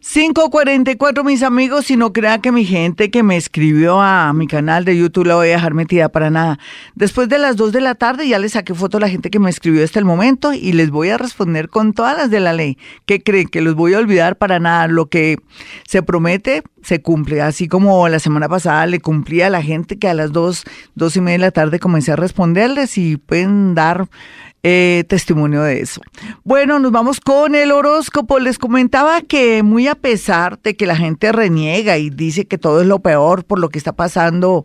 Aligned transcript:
544 0.00 1.24
mis 1.24 1.42
amigos, 1.42 1.90
y 1.90 1.96
no 1.96 2.12
crean 2.12 2.40
que 2.40 2.52
mi 2.52 2.64
gente 2.64 3.10
que 3.10 3.24
me 3.24 3.36
escribió 3.36 4.00
a 4.00 4.32
mi 4.32 4.46
canal 4.46 4.84
de 4.84 4.96
YouTube 4.96 5.26
la 5.26 5.34
voy 5.34 5.48
a 5.48 5.52
dejar 5.52 5.74
metida 5.74 6.08
para 6.08 6.30
nada. 6.30 6.60
Después 6.94 7.28
de 7.28 7.38
las 7.38 7.56
2 7.56 7.72
de 7.72 7.80
la 7.80 7.96
tarde 7.96 8.28
ya 8.28 8.38
les 8.38 8.52
saqué 8.52 8.74
foto 8.74 8.98
a 8.98 9.00
la 9.00 9.08
gente 9.08 9.28
que 9.28 9.40
me 9.40 9.50
escribió 9.50 9.82
hasta 9.82 9.98
el 9.98 10.04
momento 10.04 10.52
y 10.52 10.72
les 10.72 10.90
voy 10.90 11.10
a 11.10 11.18
responder 11.18 11.68
con 11.68 11.94
todas 11.94 12.16
las 12.16 12.30
de 12.30 12.38
la 12.38 12.52
ley. 12.52 12.78
¿Qué 13.06 13.20
creen? 13.24 13.48
Que 13.48 13.60
los 13.60 13.74
voy 13.74 13.94
a 13.94 13.98
olvidar 13.98 14.38
para 14.38 14.60
nada. 14.60 14.86
Lo 14.86 15.06
que 15.06 15.38
se 15.84 16.00
promete 16.04 16.62
se 16.80 17.02
cumple. 17.02 17.42
Así 17.42 17.66
como 17.66 18.08
la 18.08 18.20
semana 18.20 18.48
pasada 18.48 18.86
le 18.86 19.00
cumplí 19.00 19.42
a 19.42 19.50
la 19.50 19.62
gente 19.62 19.98
que 19.98 20.08
a 20.08 20.14
las 20.14 20.30
2, 20.30 20.64
2 20.94 21.16
y 21.16 21.20
media 21.20 21.38
de 21.38 21.44
la 21.46 21.50
tarde 21.50 21.80
comencé 21.80 22.12
a 22.12 22.16
responderles 22.16 22.98
y 22.98 23.16
pueden 23.16 23.74
dar 23.74 24.08
eh, 24.62 25.04
testimonio 25.08 25.62
de 25.62 25.80
eso. 25.80 26.00
Bueno, 26.42 26.78
nos 26.78 26.90
vamos 26.90 27.20
con 27.20 27.54
el 27.54 27.70
horóscopo. 27.70 28.38
Les 28.38 28.58
comentaba 28.58 29.20
que 29.20 29.62
muy 29.62 29.86
a 29.86 29.94
pesar 29.94 30.60
de 30.60 30.76
que 30.76 30.86
la 30.86 30.96
gente 30.96 31.30
reniega 31.30 31.98
y 31.98 32.10
dice 32.10 32.46
que 32.46 32.58
todo 32.58 32.80
es 32.80 32.86
lo 32.86 32.98
peor 32.98 33.44
por 33.44 33.60
lo 33.60 33.68
que 33.68 33.78
está 33.78 33.92
pasando 33.92 34.64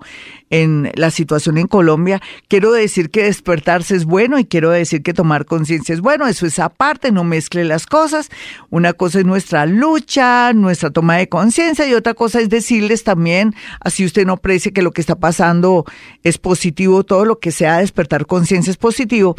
en 0.49 0.91
la 0.93 1.09
situación 1.09 1.57
en 1.57 1.65
Colombia, 1.65 2.21
quiero 2.47 2.71
decir 2.71 3.09
que 3.09 3.23
despertarse 3.23 3.95
es 3.95 4.05
bueno 4.05 4.37
y 4.37 4.45
quiero 4.45 4.69
decir 4.69 5.01
que 5.01 5.11
tomar 5.11 5.45
conciencia 5.45 5.93
es 5.93 6.01
bueno. 6.01 6.27
Eso 6.27 6.45
es 6.45 6.59
aparte, 6.59 7.11
no 7.11 7.23
mezcle 7.23 7.63
las 7.63 7.87
cosas. 7.87 8.29
Una 8.69 8.93
cosa 8.93 9.19
es 9.19 9.25
nuestra 9.25 9.65
lucha, 9.65 10.53
nuestra 10.53 10.91
toma 10.91 11.17
de 11.17 11.27
conciencia 11.27 11.87
y 11.87 11.95
otra 11.95 12.13
cosa 12.13 12.39
es 12.39 12.49
decirles 12.49 13.03
también, 13.03 13.55
así 13.79 14.05
usted 14.05 14.27
no 14.27 14.37
precie 14.37 14.73
que 14.73 14.83
lo 14.83 14.91
que 14.91 15.01
está 15.01 15.15
pasando 15.15 15.85
es 16.23 16.37
positivo, 16.37 17.03
todo 17.03 17.25
lo 17.25 17.39
que 17.39 17.51
sea 17.51 17.79
despertar 17.79 18.27
conciencia 18.27 18.69
es 18.69 18.77
positivo. 18.77 19.35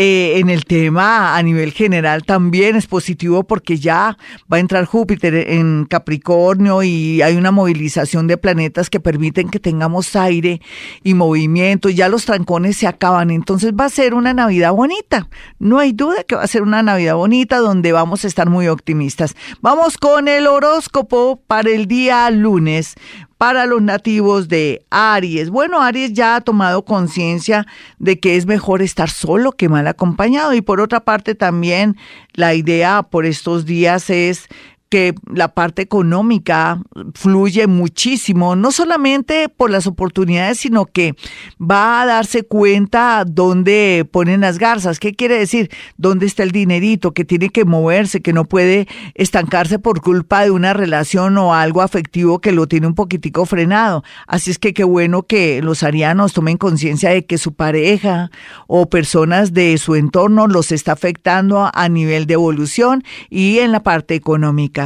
Eh, 0.00 0.38
en 0.38 0.48
el 0.48 0.64
tema 0.64 1.36
a 1.36 1.42
nivel 1.42 1.72
general 1.72 2.22
también 2.22 2.76
es 2.76 2.86
positivo 2.86 3.42
porque 3.42 3.78
ya 3.78 4.16
va 4.50 4.58
a 4.58 4.60
entrar 4.60 4.84
Júpiter 4.84 5.34
en 5.34 5.86
Capricornio 5.86 6.84
y 6.84 7.20
hay 7.20 7.34
una 7.34 7.50
movilización 7.50 8.28
de 8.28 8.36
planetas 8.36 8.90
que 8.90 9.00
permiten 9.00 9.48
que 9.48 9.58
tengamos 9.58 10.14
aire 10.14 10.60
y 11.02 11.14
movimiento. 11.14 11.88
Ya 11.88 12.08
los 12.08 12.26
trancones 12.26 12.76
se 12.76 12.86
acaban, 12.86 13.32
entonces 13.32 13.72
va 13.72 13.86
a 13.86 13.90
ser 13.90 14.14
una 14.14 14.32
Navidad 14.32 14.72
bonita. 14.72 15.28
No 15.58 15.80
hay 15.80 15.90
duda 15.90 16.22
que 16.22 16.36
va 16.36 16.44
a 16.44 16.46
ser 16.46 16.62
una 16.62 16.80
Navidad 16.80 17.16
bonita 17.16 17.58
donde 17.58 17.90
vamos 17.90 18.24
a 18.24 18.28
estar 18.28 18.48
muy 18.48 18.68
optimistas. 18.68 19.34
Vamos 19.62 19.98
con 19.98 20.28
el 20.28 20.46
horóscopo 20.46 21.42
para 21.48 21.70
el 21.70 21.88
día 21.88 22.30
lunes 22.30 22.94
para 23.38 23.66
los 23.66 23.80
nativos 23.80 24.48
de 24.48 24.84
Aries. 24.90 25.48
Bueno, 25.48 25.80
Aries 25.80 26.12
ya 26.12 26.36
ha 26.36 26.40
tomado 26.40 26.84
conciencia 26.84 27.66
de 27.98 28.18
que 28.18 28.36
es 28.36 28.46
mejor 28.46 28.82
estar 28.82 29.08
solo 29.08 29.52
que 29.52 29.68
mal 29.68 29.86
acompañado 29.86 30.52
y 30.54 30.60
por 30.60 30.80
otra 30.80 31.00
parte 31.00 31.36
también 31.36 31.96
la 32.34 32.54
idea 32.54 33.04
por 33.04 33.24
estos 33.26 33.64
días 33.64 34.10
es 34.10 34.48
que 34.88 35.14
la 35.32 35.54
parte 35.54 35.82
económica 35.82 36.80
fluye 37.14 37.66
muchísimo, 37.66 38.56
no 38.56 38.72
solamente 38.72 39.48
por 39.48 39.70
las 39.70 39.86
oportunidades, 39.86 40.58
sino 40.58 40.86
que 40.86 41.14
va 41.60 42.02
a 42.02 42.06
darse 42.06 42.42
cuenta 42.42 43.24
dónde 43.26 44.06
ponen 44.10 44.40
las 44.40 44.58
garzas. 44.58 44.98
¿Qué 44.98 45.14
quiere 45.14 45.38
decir? 45.38 45.70
¿Dónde 45.96 46.26
está 46.26 46.42
el 46.42 46.52
dinerito? 46.52 47.12
Que 47.12 47.24
tiene 47.24 47.50
que 47.50 47.64
moverse, 47.64 48.22
que 48.22 48.32
no 48.32 48.44
puede 48.44 48.88
estancarse 49.14 49.78
por 49.78 50.00
culpa 50.00 50.42
de 50.44 50.50
una 50.50 50.72
relación 50.72 51.36
o 51.38 51.54
algo 51.54 51.82
afectivo 51.82 52.40
que 52.40 52.52
lo 52.52 52.66
tiene 52.66 52.86
un 52.86 52.94
poquitico 52.94 53.46
frenado. 53.46 54.04
Así 54.26 54.50
es 54.50 54.58
que 54.58 54.74
qué 54.74 54.84
bueno 54.84 55.24
que 55.24 55.62
los 55.62 55.82
arianos 55.82 56.32
tomen 56.32 56.56
conciencia 56.56 57.10
de 57.10 57.26
que 57.26 57.38
su 57.38 57.54
pareja 57.54 58.30
o 58.66 58.88
personas 58.88 59.52
de 59.52 59.76
su 59.78 59.94
entorno 59.94 60.46
los 60.46 60.72
está 60.72 60.92
afectando 60.92 61.70
a 61.72 61.88
nivel 61.88 62.26
de 62.26 62.34
evolución 62.34 63.04
y 63.28 63.58
en 63.58 63.72
la 63.72 63.82
parte 63.82 64.14
económica. 64.14 64.77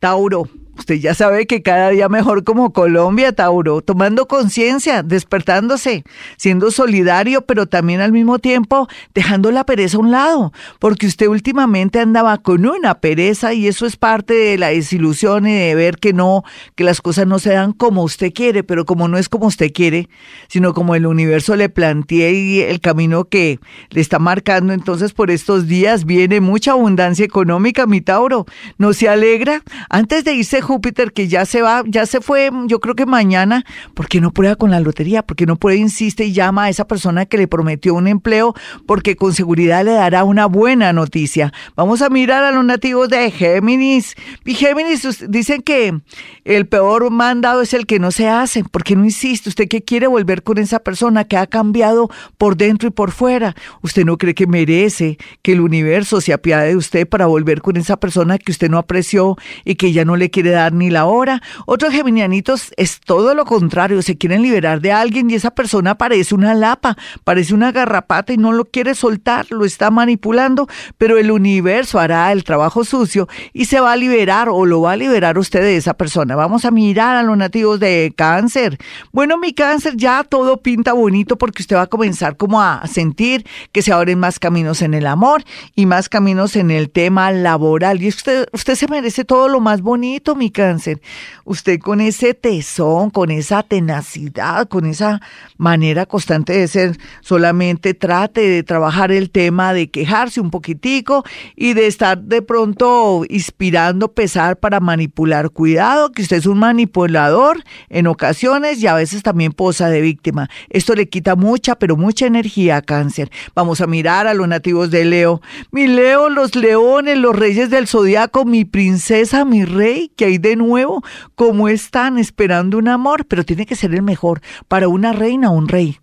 Tauro, 0.00 0.46
Usted 0.78 0.94
ya 0.94 1.12
sabe 1.12 1.46
que 1.46 1.60
cada 1.60 1.90
día 1.90 2.08
mejor 2.08 2.44
como 2.44 2.72
Colombia, 2.72 3.32
Tauro, 3.32 3.82
tomando 3.82 4.28
conciencia, 4.28 5.02
despertándose, 5.02 6.04
siendo 6.36 6.70
solidario, 6.70 7.42
pero 7.42 7.66
también 7.66 8.00
al 8.00 8.12
mismo 8.12 8.38
tiempo 8.38 8.88
dejando 9.12 9.50
la 9.50 9.64
pereza 9.64 9.96
a 9.96 10.00
un 10.00 10.12
lado, 10.12 10.52
porque 10.78 11.06
usted 11.06 11.26
últimamente 11.26 11.98
andaba 11.98 12.38
con 12.38 12.64
una 12.64 13.00
pereza 13.00 13.52
y 13.54 13.66
eso 13.66 13.86
es 13.86 13.96
parte 13.96 14.34
de 14.34 14.56
la 14.56 14.68
desilusión 14.68 15.46
y 15.48 15.52
de 15.52 15.74
ver 15.74 15.98
que 15.98 16.12
no, 16.12 16.44
que 16.76 16.84
las 16.84 17.00
cosas 17.00 17.26
no 17.26 17.40
se 17.40 17.50
dan 17.50 17.72
como 17.72 18.04
usted 18.04 18.32
quiere, 18.32 18.62
pero 18.62 18.84
como 18.84 19.08
no 19.08 19.18
es 19.18 19.28
como 19.28 19.46
usted 19.46 19.72
quiere, 19.72 20.08
sino 20.48 20.74
como 20.74 20.94
el 20.94 21.06
universo 21.06 21.56
le 21.56 21.68
plantea 21.68 22.30
y 22.30 22.60
el 22.60 22.80
camino 22.80 23.24
que 23.24 23.58
le 23.90 24.00
está 24.00 24.20
marcando, 24.20 24.72
entonces 24.72 25.12
por 25.12 25.30
estos 25.32 25.66
días 25.66 26.04
viene 26.04 26.40
mucha 26.40 26.72
abundancia 26.72 27.24
económica, 27.24 27.86
mi 27.86 28.00
Tauro, 28.00 28.46
¿no 28.78 28.92
se 28.92 29.08
alegra? 29.08 29.62
Antes 29.90 30.22
de 30.22 30.34
irse 30.34 30.67
Júpiter 30.68 31.14
que 31.14 31.28
ya 31.28 31.46
se 31.46 31.62
va, 31.62 31.82
ya 31.86 32.04
se 32.04 32.20
fue, 32.20 32.50
yo 32.66 32.78
creo 32.78 32.94
que 32.94 33.06
mañana, 33.06 33.64
¿por 33.94 34.06
qué 34.06 34.20
no 34.20 34.32
prueba 34.32 34.54
con 34.54 34.70
la 34.70 34.80
lotería? 34.80 35.22
¿Por 35.22 35.34
qué 35.34 35.46
no 35.46 35.56
puede, 35.56 35.78
insiste 35.78 36.26
y 36.26 36.34
llama 36.34 36.64
a 36.64 36.68
esa 36.68 36.86
persona 36.86 37.24
que 37.24 37.38
le 37.38 37.48
prometió 37.48 37.94
un 37.94 38.06
empleo? 38.06 38.54
Porque 38.86 39.16
con 39.16 39.32
seguridad 39.32 39.82
le 39.82 39.92
dará 39.92 40.24
una 40.24 40.44
buena 40.44 40.92
noticia. 40.92 41.54
Vamos 41.74 42.02
a 42.02 42.10
mirar 42.10 42.44
a 42.44 42.52
los 42.52 42.66
nativos 42.66 43.08
de 43.08 43.30
Géminis. 43.30 44.14
Y 44.44 44.52
Géminis 44.52 45.24
dicen 45.30 45.62
que 45.62 45.98
el 46.44 46.66
peor 46.66 47.10
mandado 47.10 47.62
es 47.62 47.72
el 47.72 47.86
que 47.86 47.98
no 47.98 48.10
se 48.10 48.28
hace. 48.28 48.62
¿Por 48.62 48.84
qué 48.84 48.94
no 48.94 49.06
insiste? 49.06 49.48
¿Usted 49.48 49.68
qué 49.68 49.82
quiere 49.82 50.06
volver 50.06 50.42
con 50.42 50.58
esa 50.58 50.80
persona 50.80 51.24
que 51.24 51.38
ha 51.38 51.46
cambiado 51.46 52.10
por 52.36 52.58
dentro 52.58 52.88
y 52.88 52.90
por 52.90 53.12
fuera? 53.12 53.56
¿Usted 53.80 54.04
no 54.04 54.18
cree 54.18 54.34
que 54.34 54.46
merece 54.46 55.16
que 55.40 55.52
el 55.52 55.62
universo 55.62 56.20
se 56.20 56.34
apiade 56.34 56.68
de 56.68 56.76
usted 56.76 57.08
para 57.08 57.24
volver 57.24 57.62
con 57.62 57.78
esa 57.78 57.96
persona 57.96 58.36
que 58.36 58.52
usted 58.52 58.68
no 58.68 58.76
apreció 58.76 59.38
y 59.64 59.76
que 59.76 59.94
ya 59.94 60.04
no 60.04 60.16
le 60.16 60.28
quiere 60.28 60.50
dar 60.50 60.57
ni 60.72 60.90
la 60.90 61.06
hora. 61.06 61.42
Otros 61.66 61.92
geminianitos 61.92 62.72
es 62.76 63.00
todo 63.00 63.34
lo 63.34 63.44
contrario, 63.44 64.02
se 64.02 64.18
quieren 64.18 64.42
liberar 64.42 64.80
de 64.80 64.92
alguien 64.92 65.30
y 65.30 65.34
esa 65.34 65.50
persona 65.52 65.96
parece 65.96 66.34
una 66.34 66.54
lapa, 66.54 66.96
parece 67.24 67.54
una 67.54 67.72
garrapata 67.72 68.32
y 68.32 68.36
no 68.36 68.52
lo 68.52 68.66
quiere 68.66 68.94
soltar, 68.94 69.46
lo 69.50 69.64
está 69.64 69.90
manipulando, 69.90 70.68
pero 70.98 71.18
el 71.18 71.30
universo 71.30 71.98
hará 71.98 72.32
el 72.32 72.44
trabajo 72.44 72.84
sucio 72.84 73.28
y 73.52 73.66
se 73.66 73.80
va 73.80 73.92
a 73.92 73.96
liberar 73.96 74.48
o 74.48 74.66
lo 74.66 74.82
va 74.82 74.92
a 74.92 74.96
liberar 74.96 75.38
usted 75.38 75.60
de 75.60 75.76
esa 75.76 75.94
persona. 75.94 76.36
Vamos 76.36 76.64
a 76.64 76.70
mirar 76.70 77.16
a 77.16 77.22
los 77.22 77.36
nativos 77.36 77.80
de 77.80 78.12
cáncer. 78.16 78.78
Bueno, 79.12 79.38
mi 79.38 79.52
cáncer 79.52 79.96
ya 79.96 80.24
todo 80.24 80.58
pinta 80.58 80.92
bonito 80.92 81.36
porque 81.36 81.62
usted 81.62 81.76
va 81.76 81.82
a 81.82 81.86
comenzar 81.86 82.36
como 82.36 82.60
a 82.60 82.86
sentir 82.86 83.46
que 83.72 83.82
se 83.82 83.92
abren 83.92 84.18
más 84.18 84.38
caminos 84.38 84.82
en 84.82 84.94
el 84.94 85.06
amor 85.06 85.44
y 85.74 85.86
más 85.86 86.08
caminos 86.08 86.56
en 86.56 86.70
el 86.70 86.90
tema 86.90 87.30
laboral. 87.32 88.02
Y 88.02 88.08
usted, 88.08 88.48
usted 88.52 88.74
se 88.74 88.88
merece 88.88 89.24
todo 89.24 89.48
lo 89.48 89.60
más 89.60 89.82
bonito, 89.82 90.34
mi 90.34 90.47
cáncer, 90.50 91.00
usted 91.44 91.78
con 91.80 92.00
ese 92.00 92.34
tesón, 92.34 93.10
con 93.10 93.30
esa 93.30 93.62
tenacidad, 93.62 94.68
con 94.68 94.86
esa 94.86 95.20
manera 95.56 96.06
constante 96.06 96.52
de 96.52 96.68
ser, 96.68 96.96
solamente 97.20 97.94
trate 97.94 98.40
de 98.48 98.62
trabajar 98.62 99.12
el 99.12 99.30
tema 99.30 99.72
de 99.72 99.90
quejarse 99.90 100.40
un 100.40 100.50
poquitico 100.50 101.24
y 101.56 101.74
de 101.74 101.86
estar 101.86 102.18
de 102.18 102.42
pronto 102.42 103.24
inspirando 103.28 104.12
pesar 104.12 104.58
para 104.58 104.80
manipular. 104.80 105.50
Cuidado, 105.50 106.12
que 106.12 106.22
usted 106.22 106.38
es 106.38 106.46
un 106.46 106.58
manipulador 106.58 107.62
en 107.88 108.06
ocasiones 108.06 108.82
y 108.82 108.86
a 108.86 108.94
veces 108.94 109.22
también 109.22 109.52
posa 109.52 109.88
de 109.88 110.00
víctima. 110.00 110.48
Esto 110.68 110.94
le 110.94 111.08
quita 111.08 111.36
mucha, 111.36 111.76
pero 111.76 111.96
mucha 111.96 112.26
energía 112.26 112.76
a 112.76 112.82
cáncer. 112.82 113.30
Vamos 113.54 113.80
a 113.80 113.86
mirar 113.86 114.26
a 114.26 114.34
los 114.34 114.48
nativos 114.48 114.90
de 114.90 115.04
Leo. 115.04 115.40
Mi 115.70 115.86
Leo, 115.86 116.28
los 116.28 116.54
leones, 116.54 117.18
los 117.18 117.34
reyes 117.34 117.70
del 117.70 117.86
zodiaco, 117.86 118.44
mi 118.44 118.64
princesa, 118.64 119.44
mi 119.44 119.64
rey, 119.64 120.10
que 120.16 120.24
hay 120.28 120.38
de 120.38 120.56
nuevo, 120.56 121.02
como 121.34 121.68
están 121.68 122.18
esperando 122.18 122.78
un 122.78 122.88
amor, 122.88 123.26
pero 123.26 123.44
tiene 123.44 123.66
que 123.66 123.76
ser 123.76 123.94
el 123.94 124.02
mejor 124.02 124.40
para 124.68 124.88
una 124.88 125.12
reina 125.12 125.50
o 125.50 125.54
un 125.54 125.68
rey. 125.68 125.98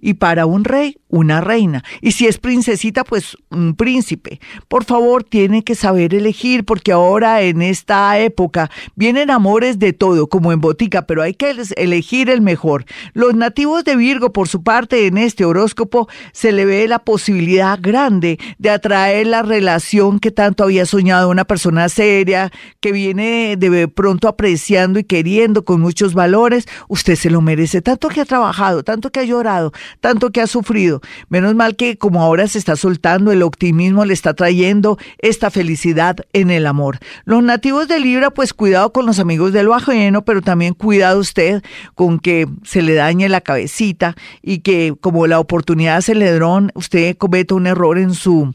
Y 0.00 0.14
para 0.14 0.46
un 0.46 0.64
rey, 0.64 0.96
una 1.08 1.40
reina. 1.40 1.84
Y 2.00 2.12
si 2.12 2.26
es 2.26 2.38
princesita, 2.38 3.04
pues 3.04 3.36
un 3.50 3.74
príncipe. 3.74 4.40
Por 4.68 4.84
favor, 4.84 5.24
tiene 5.24 5.64
que 5.64 5.74
saber 5.74 6.14
elegir, 6.14 6.64
porque 6.64 6.92
ahora 6.92 7.42
en 7.42 7.62
esta 7.62 8.18
época 8.18 8.70
vienen 8.94 9.30
amores 9.30 9.78
de 9.78 9.92
todo, 9.92 10.28
como 10.28 10.52
en 10.52 10.60
botica, 10.60 11.02
pero 11.02 11.22
hay 11.22 11.34
que 11.34 11.54
elegir 11.76 12.30
el 12.30 12.40
mejor. 12.40 12.84
Los 13.12 13.34
nativos 13.34 13.84
de 13.84 13.96
Virgo, 13.96 14.32
por 14.32 14.48
su 14.48 14.62
parte, 14.62 15.06
en 15.06 15.18
este 15.18 15.44
horóscopo, 15.44 16.08
se 16.32 16.52
le 16.52 16.64
ve 16.64 16.86
la 16.88 17.00
posibilidad 17.00 17.78
grande 17.80 18.38
de 18.58 18.70
atraer 18.70 19.26
la 19.26 19.42
relación 19.42 20.20
que 20.20 20.30
tanto 20.30 20.64
había 20.64 20.86
soñado 20.86 21.30
una 21.30 21.44
persona 21.44 21.88
seria, 21.88 22.50
que 22.80 22.92
viene 22.92 23.56
de 23.56 23.88
pronto 23.88 24.28
apreciando 24.28 24.98
y 24.98 25.04
queriendo 25.04 25.64
con 25.64 25.80
muchos 25.80 26.14
valores. 26.14 26.66
Usted 26.88 27.16
se 27.16 27.30
lo 27.30 27.40
merece, 27.40 27.82
tanto 27.82 28.08
que 28.08 28.20
ha 28.20 28.24
trabajado, 28.24 28.82
tanto 28.82 29.10
que 29.10 29.20
ha 29.20 29.24
llorado 29.24 29.69
tanto 30.00 30.30
que 30.30 30.40
ha 30.40 30.46
sufrido. 30.46 31.00
Menos 31.28 31.54
mal 31.54 31.76
que 31.76 31.96
como 31.96 32.22
ahora 32.22 32.46
se 32.48 32.58
está 32.58 32.76
soltando, 32.76 33.32
el 33.32 33.42
optimismo 33.42 34.04
le 34.04 34.14
está 34.14 34.34
trayendo 34.34 34.98
esta 35.18 35.50
felicidad 35.50 36.16
en 36.32 36.50
el 36.50 36.66
amor. 36.66 36.98
Los 37.24 37.42
nativos 37.42 37.88
de 37.88 38.00
Libra, 38.00 38.30
pues 38.30 38.52
cuidado 38.52 38.92
con 38.92 39.06
los 39.06 39.18
amigos 39.18 39.52
del 39.52 39.60
lo 39.66 39.74
ajeno, 39.74 40.24
pero 40.24 40.42
también 40.42 40.74
cuidado 40.74 41.20
usted 41.20 41.62
con 41.94 42.18
que 42.18 42.48
se 42.64 42.82
le 42.82 42.94
dañe 42.94 43.28
la 43.28 43.40
cabecita 43.40 44.16
y 44.42 44.60
que 44.60 44.94
como 45.00 45.26
la 45.26 45.38
oportunidad 45.38 46.00
se 46.00 46.14
le 46.14 46.32
dron, 46.32 46.72
usted 46.74 47.16
cometa 47.16 47.54
un 47.54 47.66
error 47.66 47.98
en 47.98 48.14
su, 48.14 48.54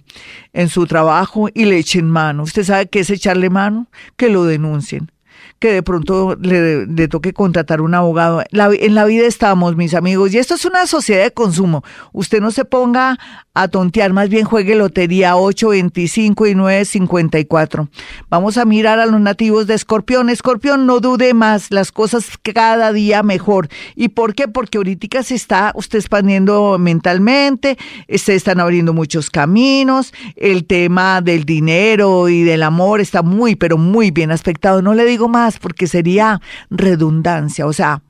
en 0.54 0.70
su 0.70 0.88
trabajo 0.88 1.50
y 1.54 1.66
le 1.66 1.78
echen 1.78 2.10
mano. 2.10 2.44
¿Usted 2.44 2.64
sabe 2.64 2.88
qué 2.88 3.00
es 3.02 3.10
echarle 3.10 3.50
mano? 3.50 3.88
Que 4.18 4.30
lo 4.30 4.46
denuncien 4.46 5.12
que 5.60 5.72
de 5.72 5.84
pronto 5.84 6.36
le, 6.40 7.08
toque 7.08 7.34
contratar 7.34 7.82
un 7.82 7.94
abogado. 7.94 8.44
en 8.52 8.96
la 8.96 9.06
vida 9.06 9.26
estamos, 9.26 9.76
mis 9.76 9.94
amigos, 9.94 10.34
y 10.34 10.38
esto 10.38 10.56
es 10.56 10.66
una 10.66 10.86
sociedad 10.86 11.24
de 11.24 11.32
consumo. 11.32 11.84
Usted 12.12 12.42
no 12.42 12.52
se 12.52 12.66
ponga 12.66 13.18
a 13.54 13.68
tontear, 13.70 14.12
más 14.12 14.28
bien 14.28 14.44
juegue 14.44 14.76
lotería 14.76 15.38
8, 15.38 15.70
25 15.70 16.48
y 16.48 16.56
9, 16.56 16.86
54. 16.86 17.88
Vamos 18.30 18.58
a 18.58 18.66
mirar 18.66 19.00
a 19.00 19.06
los 19.06 19.22
nativos 19.22 19.66
de 19.66 19.76
Escorpión. 19.76 20.30
Escorpión, 20.30 20.86
no 20.86 21.00
dude 21.00 21.34
más, 21.34 21.72
las 21.72 21.92
cosas 21.92 22.26
cada 22.42 22.92
día 22.92 23.24
mejor. 23.24 23.70
¿Y 23.96 24.10
por 24.10 24.36
qué? 24.36 24.48
Porque 24.50 24.78
ahorita 24.78 25.24
se 25.24 25.36
está 25.36 25.72
usted 25.76 26.00
expandiendo 26.00 26.78
mentalmente, 26.78 27.78
se 28.10 28.36
están 28.36 28.60
abriendo 28.60 28.94
muchos 28.94 29.30
caminos, 29.30 30.14
el 30.36 30.66
tema 30.66 31.22
del 31.22 31.46
dinero 31.46 32.30
y 32.30 32.44
del 32.44 32.64
amor 32.64 33.02
está 33.02 33.22
muy, 33.22 33.56
pero 33.56 33.78
muy 33.78 34.12
bien 34.12 34.32
aspectado. 34.32 34.82
No 34.82 34.94
le 34.94 35.06
digo 35.06 35.25
más 35.28 35.60
porque 35.60 35.88
sería 35.88 36.42
redundancia, 36.70 37.66
o 37.66 37.74
sea, 37.74 38.02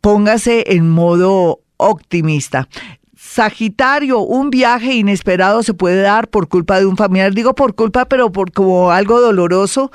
póngase 0.00 0.64
en 0.68 0.90
modo 0.90 1.60
optimista. 1.76 2.68
Sagitario, 3.16 4.20
un 4.20 4.50
viaje 4.50 4.94
inesperado 4.94 5.62
se 5.62 5.74
puede 5.74 6.00
dar 6.00 6.28
por 6.28 6.48
culpa 6.48 6.78
de 6.78 6.86
un 6.86 6.96
familiar. 6.96 7.34
Digo 7.34 7.54
por 7.54 7.74
culpa, 7.74 8.06
pero 8.06 8.30
por 8.30 8.52
como 8.52 8.92
algo 8.92 9.20
doloroso 9.20 9.90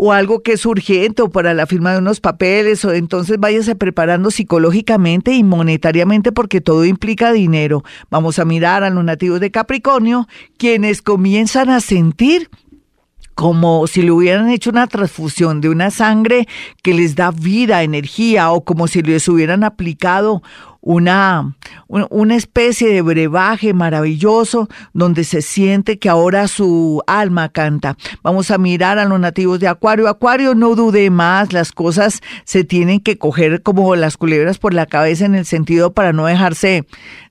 o 0.00 0.12
algo 0.12 0.44
que 0.44 0.52
es 0.52 0.64
urgente 0.64 1.22
o 1.22 1.28
para 1.28 1.54
la 1.54 1.66
firma 1.66 1.92
de 1.92 1.98
unos 1.98 2.20
papeles 2.20 2.84
o 2.84 2.92
entonces 2.92 3.36
váyase 3.40 3.74
preparando 3.74 4.30
psicológicamente 4.30 5.32
y 5.32 5.42
monetariamente 5.42 6.30
porque 6.30 6.60
todo 6.60 6.84
implica 6.84 7.32
dinero. 7.32 7.82
Vamos 8.08 8.38
a 8.38 8.44
mirar 8.44 8.84
a 8.84 8.90
los 8.90 9.04
nativos 9.04 9.40
de 9.40 9.50
Capricornio, 9.50 10.28
quienes 10.56 11.02
comienzan 11.02 11.68
a 11.68 11.80
sentir 11.80 12.48
como 13.38 13.86
si 13.86 14.02
le 14.02 14.10
hubieran 14.10 14.50
hecho 14.50 14.70
una 14.70 14.88
transfusión 14.88 15.60
de 15.60 15.68
una 15.68 15.92
sangre 15.92 16.48
que 16.82 16.92
les 16.92 17.14
da 17.14 17.30
vida, 17.30 17.84
energía, 17.84 18.50
o 18.50 18.64
como 18.64 18.88
si 18.88 19.00
les 19.00 19.28
hubieran 19.28 19.62
aplicado 19.62 20.42
una, 20.80 21.54
una 21.86 22.34
especie 22.34 22.88
de 22.88 23.00
brebaje 23.00 23.74
maravilloso 23.74 24.68
donde 24.92 25.22
se 25.22 25.42
siente 25.42 26.00
que 26.00 26.08
ahora 26.08 26.48
su 26.48 27.00
alma 27.06 27.48
canta. 27.48 27.96
Vamos 28.24 28.50
a 28.50 28.58
mirar 28.58 28.98
a 28.98 29.04
los 29.04 29.20
nativos 29.20 29.60
de 29.60 29.68
Acuario. 29.68 30.08
Acuario, 30.08 30.56
no 30.56 30.74
dude 30.74 31.08
más, 31.10 31.52
las 31.52 31.70
cosas 31.70 32.20
se 32.44 32.64
tienen 32.64 32.98
que 32.98 33.18
coger 33.18 33.62
como 33.62 33.94
las 33.94 34.16
culebras 34.16 34.58
por 34.58 34.74
la 34.74 34.86
cabeza 34.86 35.26
en 35.26 35.36
el 35.36 35.46
sentido 35.46 35.92
para 35.92 36.12
no 36.12 36.26
dejarse 36.26 36.86